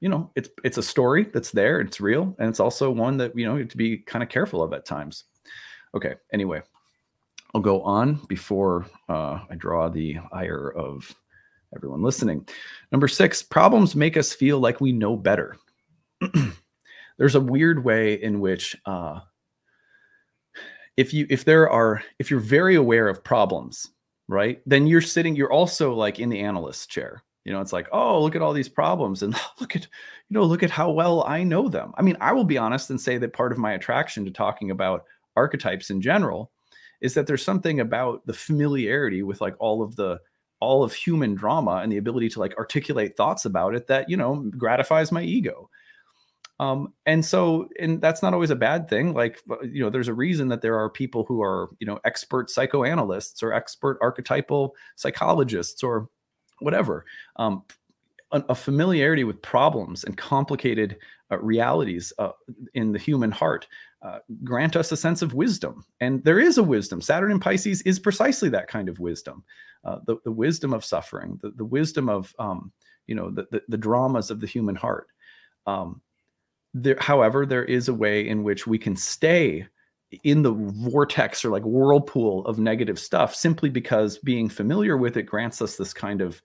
[0.00, 3.36] you know it's it's a story that's there, it's real, and it's also one that
[3.36, 5.24] you know you have to be kind of careful of at times.
[5.94, 6.62] Okay, anyway,
[7.54, 11.14] I'll go on before uh, I draw the ire of
[11.74, 12.46] everyone listening.
[12.92, 15.56] Number six, problems make us feel like we know better.
[17.18, 19.20] There's a weird way in which uh,
[20.96, 23.90] if you if there are if you're very aware of problems,
[24.28, 27.22] right, then you're sitting, you're also like in the analyst chair.
[27.44, 30.42] You know, it's like, oh, look at all these problems and look at, you know,
[30.42, 31.92] look at how well I know them.
[31.96, 34.70] I mean, I will be honest and say that part of my attraction to talking
[34.70, 35.04] about
[35.36, 36.50] archetypes in general
[37.00, 40.18] is that there's something about the familiarity with like all of the
[40.60, 44.16] all of human drama and the ability to like articulate thoughts about it that you
[44.16, 45.68] know gratifies my ego
[46.60, 50.14] um and so and that's not always a bad thing like you know there's a
[50.14, 55.82] reason that there are people who are you know expert psychoanalysts or expert archetypal psychologists
[55.82, 56.08] or
[56.60, 57.04] whatever
[57.36, 57.62] um
[58.32, 60.96] a, a familiarity with problems and complicated
[61.30, 62.30] uh, realities uh,
[62.74, 63.66] in the human heart
[64.02, 65.84] uh, grant us a sense of wisdom.
[66.00, 67.00] And there is a wisdom.
[67.00, 69.42] Saturn in Pisces is precisely that kind of wisdom
[69.86, 72.72] uh, the, the wisdom of suffering, the, the wisdom of, um,
[73.06, 75.06] you know, the, the, the, dramas of the human heart.
[75.66, 76.02] Um,
[76.74, 79.66] there, however, there is a way in which we can stay
[80.24, 85.22] in the vortex or like whirlpool of negative stuff simply because being familiar with it
[85.24, 86.42] grants us this kind of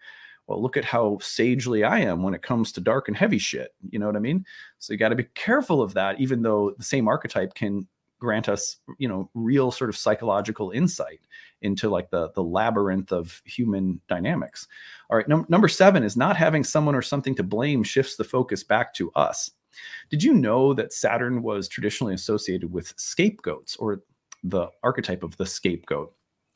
[0.48, 3.74] well, look at how sagely I am when it comes to dark and heavy shit.
[3.90, 4.46] You know what I mean?
[4.80, 7.88] So you got to be careful of that, even though the same archetype can
[8.22, 11.20] grant us, you know, real sort of psychological insight
[11.62, 14.68] into like the the labyrinth of human dynamics.
[15.10, 18.24] All right, num- number seven is not having someone or something to blame shifts the
[18.24, 19.52] focus back to us.
[20.10, 24.04] Did you know that Saturn was traditionally associated with scapegoats or
[24.44, 26.14] the archetype of the scapegoat?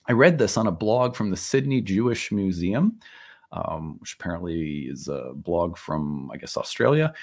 [0.08, 3.00] I read this on a blog from the Sydney Jewish Museum
[3.56, 7.14] um, which apparently is a blog from, I guess, Australia.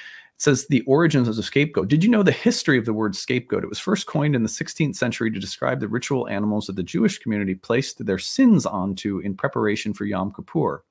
[0.42, 1.86] It says the origins of the scapegoat.
[1.86, 3.62] Did you know the history of the word scapegoat?
[3.62, 6.82] It was first coined in the 16th century to describe the ritual animals that the
[6.82, 10.82] Jewish community placed their sins onto in preparation for Yom Kippur.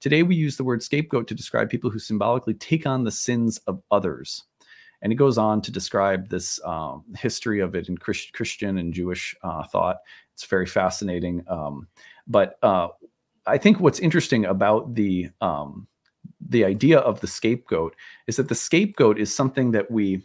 [0.00, 3.58] Today, we use the word scapegoat to describe people who symbolically take on the sins
[3.68, 4.42] of others.
[5.00, 8.92] And he goes on to describe this um, history of it in Christ- Christian and
[8.92, 9.98] Jewish uh, thought.
[10.34, 11.44] It's very fascinating.
[11.46, 11.86] Um,
[12.26, 12.88] but uh,
[13.46, 15.86] I think what's interesting about the um,
[16.48, 17.94] the idea of the scapegoat
[18.26, 20.22] is that the scapegoat is something that we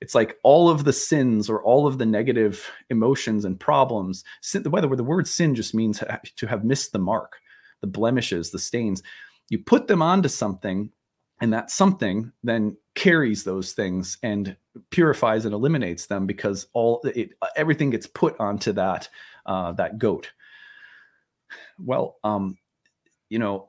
[0.00, 4.62] it's like all of the sins or all of the negative emotions and problems sin,
[4.62, 6.02] the way the word sin just means
[6.36, 7.38] to have missed the mark
[7.84, 9.02] the blemishes the stains.
[9.50, 10.90] You put them onto something
[11.42, 14.56] and that something then carries those things and
[14.90, 19.10] purifies and eliminates them because all it everything gets put onto that
[19.44, 20.30] uh, that goat.
[21.78, 22.56] Well um
[23.28, 23.68] you know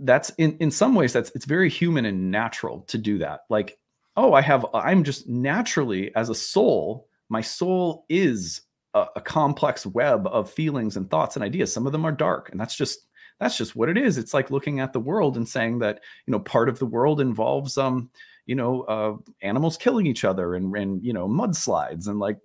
[0.00, 3.40] that's in in some ways that's it's very human and natural to do that.
[3.48, 3.78] Like
[4.18, 8.62] oh i have i'm just naturally as a soul my soul is
[8.94, 11.70] a, a, complex web of feelings and thoughts and ideas.
[11.70, 13.06] Some of them are dark and that's just
[13.38, 14.18] that's just what it is.
[14.18, 17.20] It's like looking at the world and saying that you know part of the world
[17.20, 18.10] involves um
[18.46, 22.38] you know uh animals killing each other and and you know mudslides and like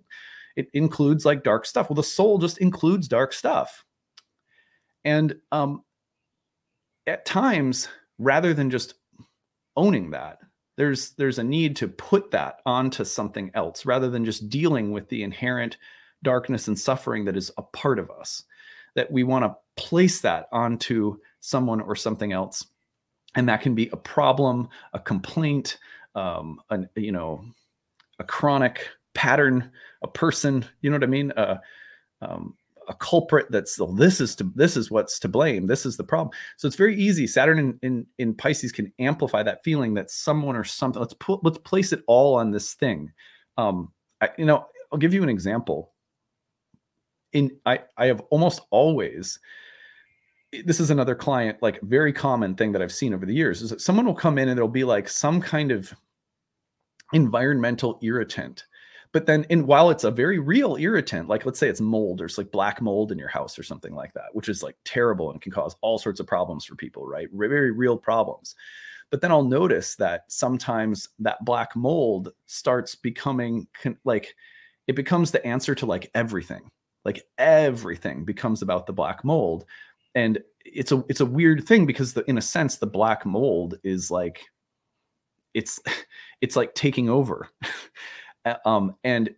[0.56, 1.88] it includes like dark stuff.
[1.90, 3.84] Well the soul just includes dark stuff.
[5.04, 5.82] And um
[7.06, 7.88] at times
[8.18, 8.94] rather than just
[9.76, 10.38] owning that
[10.76, 15.08] there's there's a need to put that onto something else rather than just dealing with
[15.08, 15.76] the inherent
[16.22, 18.44] darkness and suffering that is a part of us
[18.94, 22.66] that we want to place that onto someone or something else.
[23.34, 25.78] And that can be a problem a complaint
[26.14, 27.44] um an you know
[28.20, 29.70] a chronic pattern
[30.02, 31.32] a person you know what i mean?
[31.32, 31.58] Uh,
[32.22, 32.56] um,
[32.88, 35.66] a culprit that's well, this is to this is what's to blame.
[35.66, 36.36] This is the problem.
[36.56, 37.26] So it's very easy.
[37.26, 41.44] Saturn in, in in pisces can amplify that feeling that someone or something let's put
[41.44, 43.12] let's place it all on this thing.
[43.56, 45.92] Um I, you know i'll give you an example.
[47.32, 49.38] In i i have almost always
[50.64, 53.70] this is another client like very common thing that i've seen over the years is
[53.70, 55.92] that someone will come in and there'll be like some kind of
[57.12, 58.64] environmental irritant
[59.14, 62.26] but then in while it's a very real irritant like let's say it's mold or
[62.26, 65.30] it's like black mold in your house or something like that which is like terrible
[65.30, 67.28] and can cause all sorts of problems for people right?
[67.32, 68.56] Very real problems.
[69.10, 73.68] But then i'll notice that sometimes that black mold starts becoming
[74.04, 74.34] like
[74.88, 76.70] it becomes the answer to like everything.
[77.04, 79.64] Like everything becomes about the black mold.
[80.16, 83.78] And it's a it's a weird thing because the in a sense the black mold
[83.84, 84.44] is like
[85.52, 85.78] it's
[86.40, 87.48] it's like taking over
[88.64, 89.34] um, and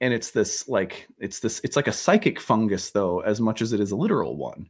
[0.00, 3.72] and it's this like it's this it's like a psychic fungus though as much as
[3.72, 4.68] it is a literal one.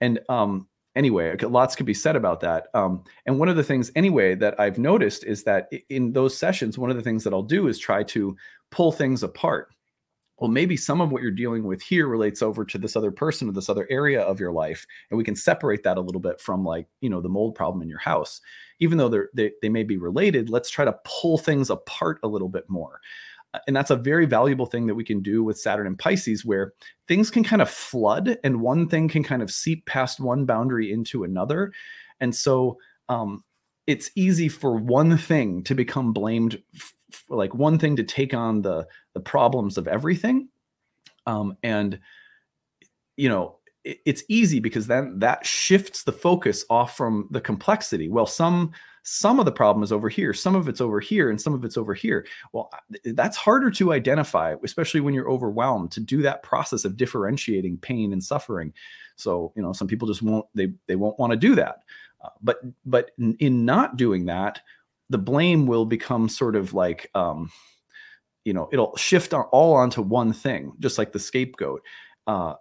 [0.00, 0.66] And um
[0.96, 2.68] anyway lots could be said about that.
[2.74, 6.78] Um and one of the things anyway that i've noticed is that in those sessions
[6.78, 8.36] one of the things that i'll do is try to
[8.70, 9.72] pull things apart
[10.40, 13.48] well maybe some of what you're dealing with here relates over to this other person
[13.48, 16.40] or this other area of your life and we can separate that a little bit
[16.40, 18.40] from like you know the mold problem in your house
[18.80, 22.28] even though they're they, they may be related let's try to pull things apart a
[22.28, 23.00] little bit more
[23.52, 26.44] uh, and that's a very valuable thing that we can do with Saturn and Pisces,
[26.44, 26.72] where
[27.08, 30.92] things can kind of flood and one thing can kind of seep past one boundary
[30.92, 31.72] into another.
[32.20, 33.44] And so um,
[33.86, 36.94] it's easy for one thing to become blamed, f-
[37.28, 40.48] like one thing to take on the the problems of everything.
[41.26, 41.98] Um, and
[43.16, 48.08] you know, it's easy because then that shifts the focus off from the complexity.
[48.08, 51.40] Well, some some of the problem is over here, some of it's over here, and
[51.40, 52.26] some of it's over here.
[52.52, 52.70] Well,
[53.04, 58.12] that's harder to identify, especially when you're overwhelmed to do that process of differentiating pain
[58.12, 58.74] and suffering.
[59.16, 61.76] So, you know, some people just won't they they won't want to do that.
[62.22, 64.60] Uh, but but in not doing that,
[65.08, 67.50] the blame will become sort of like um,
[68.44, 71.82] you know, it'll shift all onto one thing, just like the scapegoat.
[72.26, 72.54] Uh,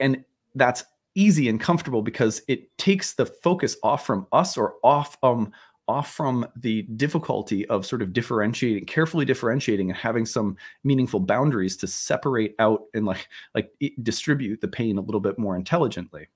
[0.00, 0.24] and
[0.54, 5.50] that's easy and comfortable because it takes the focus off from us or off um
[5.88, 11.76] off from the difficulty of sort of differentiating carefully differentiating and having some meaningful boundaries
[11.76, 16.28] to separate out and like like distribute the pain a little bit more intelligently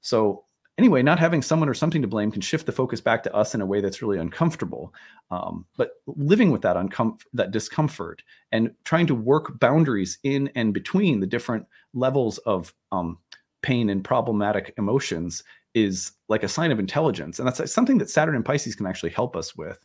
[0.00, 0.44] so
[0.78, 3.54] anyway not having someone or something to blame can shift the focus back to us
[3.54, 4.94] in a way that's really uncomfortable
[5.30, 8.22] um, but living with that uncom- that discomfort
[8.52, 13.18] and trying to work boundaries in and between the different levels of um,
[13.62, 15.42] pain and problematic emotions
[15.74, 17.38] is like a sign of intelligence.
[17.38, 19.78] And that's something that Saturn and Pisces can actually help us with.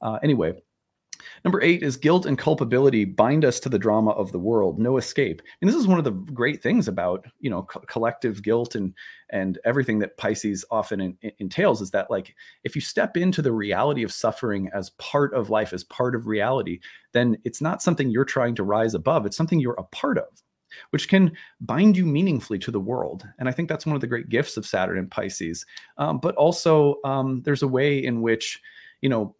[0.00, 0.54] Uh, anyway,
[1.44, 4.96] Number eight is guilt and culpability bind us to the drama of the world, no
[4.96, 5.42] escape.
[5.60, 8.94] And this is one of the great things about you know co- collective guilt and
[9.30, 13.42] and everything that Pisces often in, in, entails is that like if you step into
[13.42, 16.80] the reality of suffering as part of life, as part of reality,
[17.12, 19.26] then it's not something you're trying to rise above.
[19.26, 20.42] It's something you're a part of
[20.90, 23.26] which can bind you meaningfully to the world.
[23.38, 25.66] And I think that's one of the great gifts of Saturn and Pisces.
[25.98, 28.60] Um, but also, um, there's a way in which,
[29.00, 29.36] you know,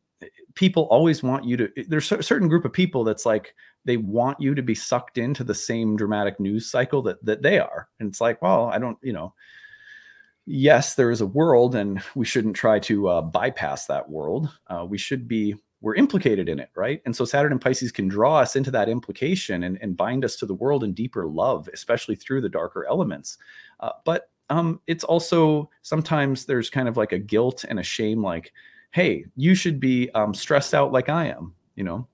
[0.55, 3.55] people always want you to there's a certain group of people that's like
[3.85, 7.59] they want you to be sucked into the same dramatic news cycle that that they
[7.59, 7.89] are.
[8.01, 9.35] And it's like well i don't you know
[10.47, 14.51] yes there is a world and we shouldn't try to uh, bypass that world.
[14.67, 17.03] Uh, we should be we're implicated in it right?
[17.05, 20.37] And so saturn and pisces can draw us into that implication and, and bind us
[20.37, 23.39] to the world in deeper love especially through the darker elements.
[23.81, 28.23] Uh, but um, it's also sometimes there's kind of like a guilt and a shame
[28.23, 28.53] like
[28.93, 32.07] hey, you should be um, stressed out like I am, you know?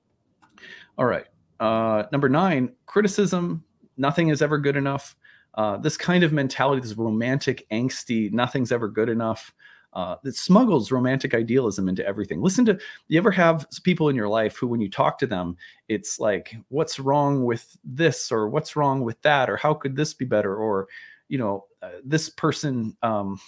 [0.96, 1.26] All right.
[1.60, 3.62] Uh, number nine, criticism.
[3.96, 5.16] Nothing is ever good enough.
[5.54, 9.52] Uh, this kind of mentality, this romantic, angsty, nothing's ever good enough.
[9.94, 12.40] Uh, that smuggles romantic idealism into everything.
[12.40, 15.56] Listen to you ever have people in your life who, when you talk to them,
[15.88, 20.14] it's like, what's wrong with this, or what's wrong with that, or how could this
[20.14, 20.88] be better, or
[21.28, 23.40] you know, uh, this person um,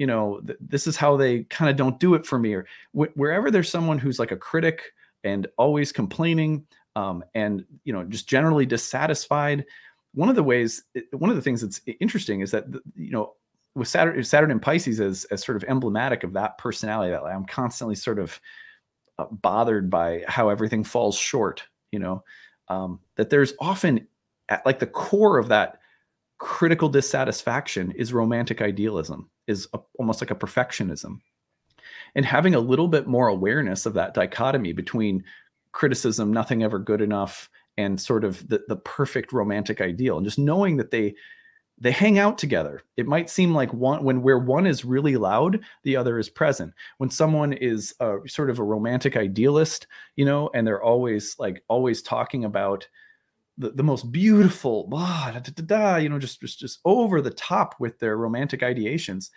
[0.00, 2.66] you know th- this is how they kind of don't do it for me or
[2.92, 4.94] wh- wherever there's someone who's like a critic
[5.24, 6.64] and always complaining
[6.96, 9.62] um, and you know just generally dissatisfied
[10.14, 12.64] one of the ways one of the things that's interesting is that
[12.96, 13.34] you know
[13.74, 17.94] with saturn saturn pisces as, as sort of emblematic of that personality that i'm constantly
[17.94, 18.40] sort of
[19.18, 22.24] uh, bothered by how everything falls short you know
[22.68, 24.06] um, that there's often
[24.48, 25.80] at like the core of that
[26.40, 31.20] critical dissatisfaction is romantic idealism is a, almost like a perfectionism.
[32.14, 35.22] And having a little bit more awareness of that dichotomy between
[35.72, 40.38] criticism nothing ever good enough and sort of the, the perfect romantic ideal and just
[40.38, 41.14] knowing that they
[41.82, 42.82] they hang out together.
[42.98, 46.72] It might seem like one when where one is really loud the other is present.
[46.98, 49.86] When someone is a, sort of a romantic idealist
[50.16, 52.88] you know and they're always like always talking about
[53.60, 57.30] the, the most beautiful, blah, da, da, da, you know, just, just just over the
[57.30, 59.30] top with their romantic ideations.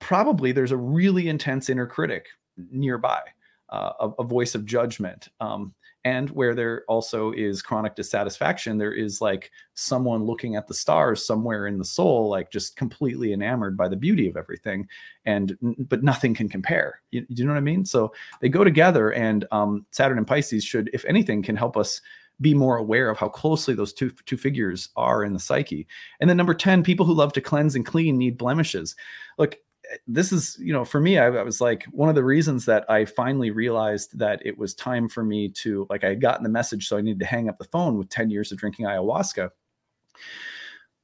[0.00, 2.26] Probably there's a really intense inner critic
[2.70, 3.20] nearby,
[3.68, 5.28] uh, a, a, voice of judgment.
[5.38, 5.74] Um,
[6.04, 11.24] and where there also is chronic dissatisfaction, there is like someone looking at the stars
[11.24, 14.88] somewhere in the soul, like just completely enamored by the beauty of everything,
[15.24, 15.56] and
[15.88, 17.00] but nothing can compare.
[17.10, 17.84] You, you know what I mean?
[17.84, 22.00] So they go together, and um, Saturn and Pisces should, if anything, can help us
[22.40, 25.86] be more aware of how closely those two two figures are in the psyche.
[26.20, 28.96] And then number 10, people who love to cleanse and clean need blemishes.
[29.38, 29.58] Look,
[29.90, 32.64] Eh, this is, you know, for me, I, I was like one of the reasons
[32.66, 36.42] that I finally realized that it was time for me to like I had gotten
[36.42, 38.86] the message, so I needed to hang up the phone with 10 years of drinking
[38.86, 39.50] ayahuasca.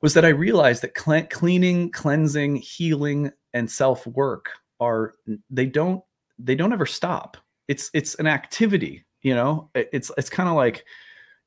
[0.01, 4.51] Was that I realized that cl- cleaning, cleansing, healing, and self work
[4.81, 5.15] are
[5.51, 6.03] they don't
[6.39, 7.37] they don't ever stop.
[7.67, 9.71] It's it's an activity, you know.
[9.75, 10.85] It's it's kind of like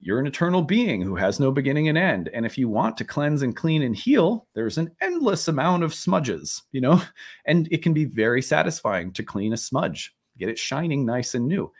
[0.02, 2.30] you're an eternal being who has no beginning and end.
[2.34, 5.93] And if you want to cleanse and clean and heal, there's an endless amount of
[5.93, 7.02] smudges, you know,
[7.45, 11.47] and it can be very satisfying to clean a smudge, get it shining nice and
[11.47, 11.72] new.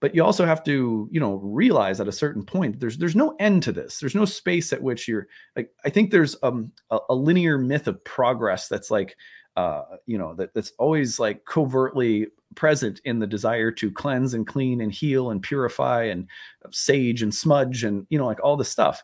[0.00, 3.36] But you also have to, you know, realize at a certain point there's there's no
[3.38, 4.00] end to this.
[4.00, 5.70] There's no space at which you're like.
[5.84, 9.16] I think there's um, a, a linear myth of progress that's like,
[9.56, 14.46] uh, you know, that that's always like covertly present in the desire to cleanse and
[14.46, 16.26] clean and heal and purify and
[16.70, 19.02] sage and smudge and you know like all this stuff.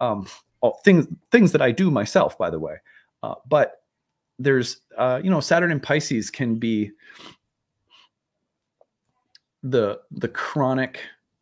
[0.00, 0.26] Um
[0.60, 2.76] all things things that i do myself by the way.
[3.22, 3.82] Uh, but
[4.38, 6.90] there's uh you know saturn and pisces can be
[9.62, 11.00] the the chronic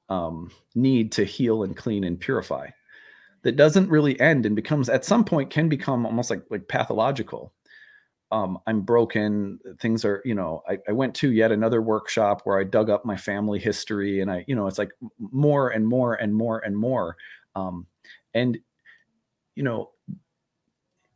[0.08, 2.68] um need to heal and clean and purify
[3.42, 7.52] that doesn't really end and becomes at some point can become almost like like pathological
[8.30, 9.58] um, I'm broken.
[9.80, 13.04] Things are, you know, I, I, went to yet another workshop where I dug up
[13.04, 16.76] my family history and I, you know, it's like more and more and more and
[16.76, 17.16] more.
[17.54, 17.86] Um,
[18.34, 18.58] and,
[19.54, 19.90] you know,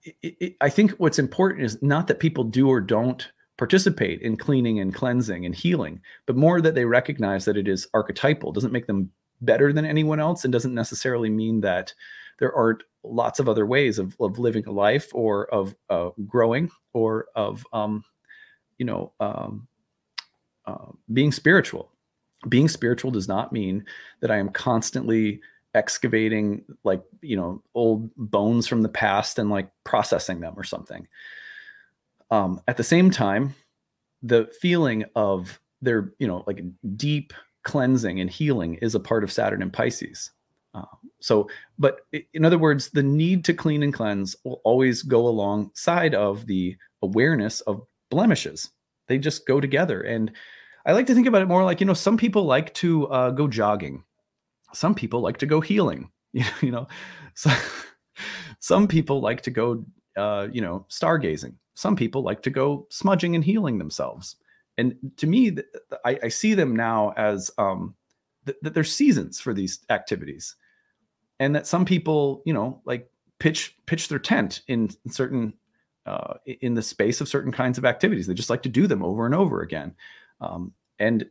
[0.03, 4.37] it, it, I think what's important is not that people do or don't participate in
[4.37, 8.73] cleaning and cleansing and healing, but more that they recognize that it is archetypal, doesn't
[8.73, 9.11] make them
[9.43, 11.93] better than anyone else and doesn't necessarily mean that
[12.39, 16.71] there aren't lots of other ways of, of living a life or of uh, growing
[16.93, 18.05] or of um,
[18.79, 19.67] you know um,
[20.67, 21.91] uh, being spiritual
[22.49, 23.85] being spiritual does not mean
[24.21, 25.41] that i am constantly
[25.75, 31.07] excavating like you know old bones from the past and like processing them or something
[32.31, 33.55] um, at the same time
[34.23, 36.63] the feeling of their you know like
[36.97, 37.33] deep
[37.63, 40.31] cleansing and healing is a part of Saturn and Pisces.
[40.75, 40.85] Uh,
[41.21, 41.49] so,
[41.79, 42.01] but
[42.33, 46.77] in other words, the need to clean and cleanse will always go alongside of the
[47.03, 48.71] awareness of blemishes.
[49.09, 50.03] They just go together.
[50.03, 50.33] And
[50.87, 53.31] I like to think about it more like, you know, some people like to uh,
[53.31, 54.03] go jogging,
[54.73, 56.89] some people like to go healing, you know,
[57.35, 57.51] so,
[58.61, 59.85] some people like to go,
[60.17, 61.55] uh, you know, stargazing.
[61.75, 64.37] Some people like to go smudging and healing themselves.
[64.79, 65.57] And to me,
[66.05, 67.95] I, I see them now as um,
[68.45, 70.57] that th- there's seasons for these activities
[71.43, 75.53] and that some people, you know, like pitch pitch their tent in certain
[76.07, 78.29] uh, in the space of certain kinds of activities.
[78.29, 79.95] They just like to do them over and over again.
[80.41, 81.27] Um, and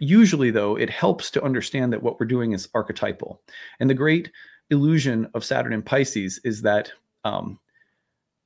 [0.00, 3.40] usually, though, it helps to understand that what we're doing is archetypal.
[3.78, 4.32] And the great
[4.70, 6.90] illusion of Saturn in Pisces is that,
[7.24, 7.60] um,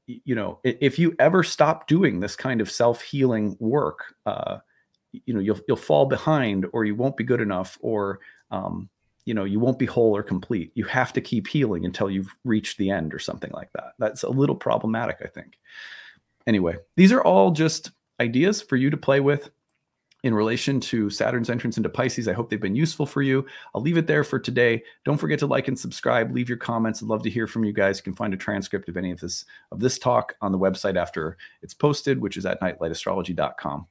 [0.07, 4.59] you know, if you ever stop doing this kind of self healing work, uh,
[5.12, 8.20] you know, you'll you'll fall behind, or you won't be good enough, or
[8.51, 8.91] um,
[9.27, 12.35] you know you won't be whole or complete you have to keep healing until you've
[12.45, 15.59] reached the end or something like that that's a little problematic i think
[16.47, 19.51] anyway these are all just ideas for you to play with
[20.27, 22.27] in relation to Saturn's entrance into Pisces.
[22.27, 23.47] I hope they've been useful for you.
[23.74, 24.83] I'll leave it there for today.
[25.05, 27.01] Don't forget to like and subscribe, leave your comments.
[27.01, 27.99] I'd love to hear from you guys.
[27.99, 30.97] You can find a transcript of any of this of this talk on the website
[30.97, 33.87] after it's posted, which is at nightlightastrology.com.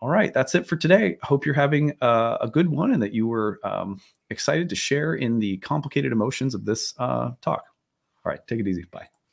[0.00, 1.18] All right, that's it for today.
[1.22, 4.00] Hope you're having uh, a good one and that you were um,
[4.30, 7.64] excited to share in the complicated emotions of this uh, talk.
[8.24, 8.84] All right, take it easy.
[8.90, 9.08] Bye.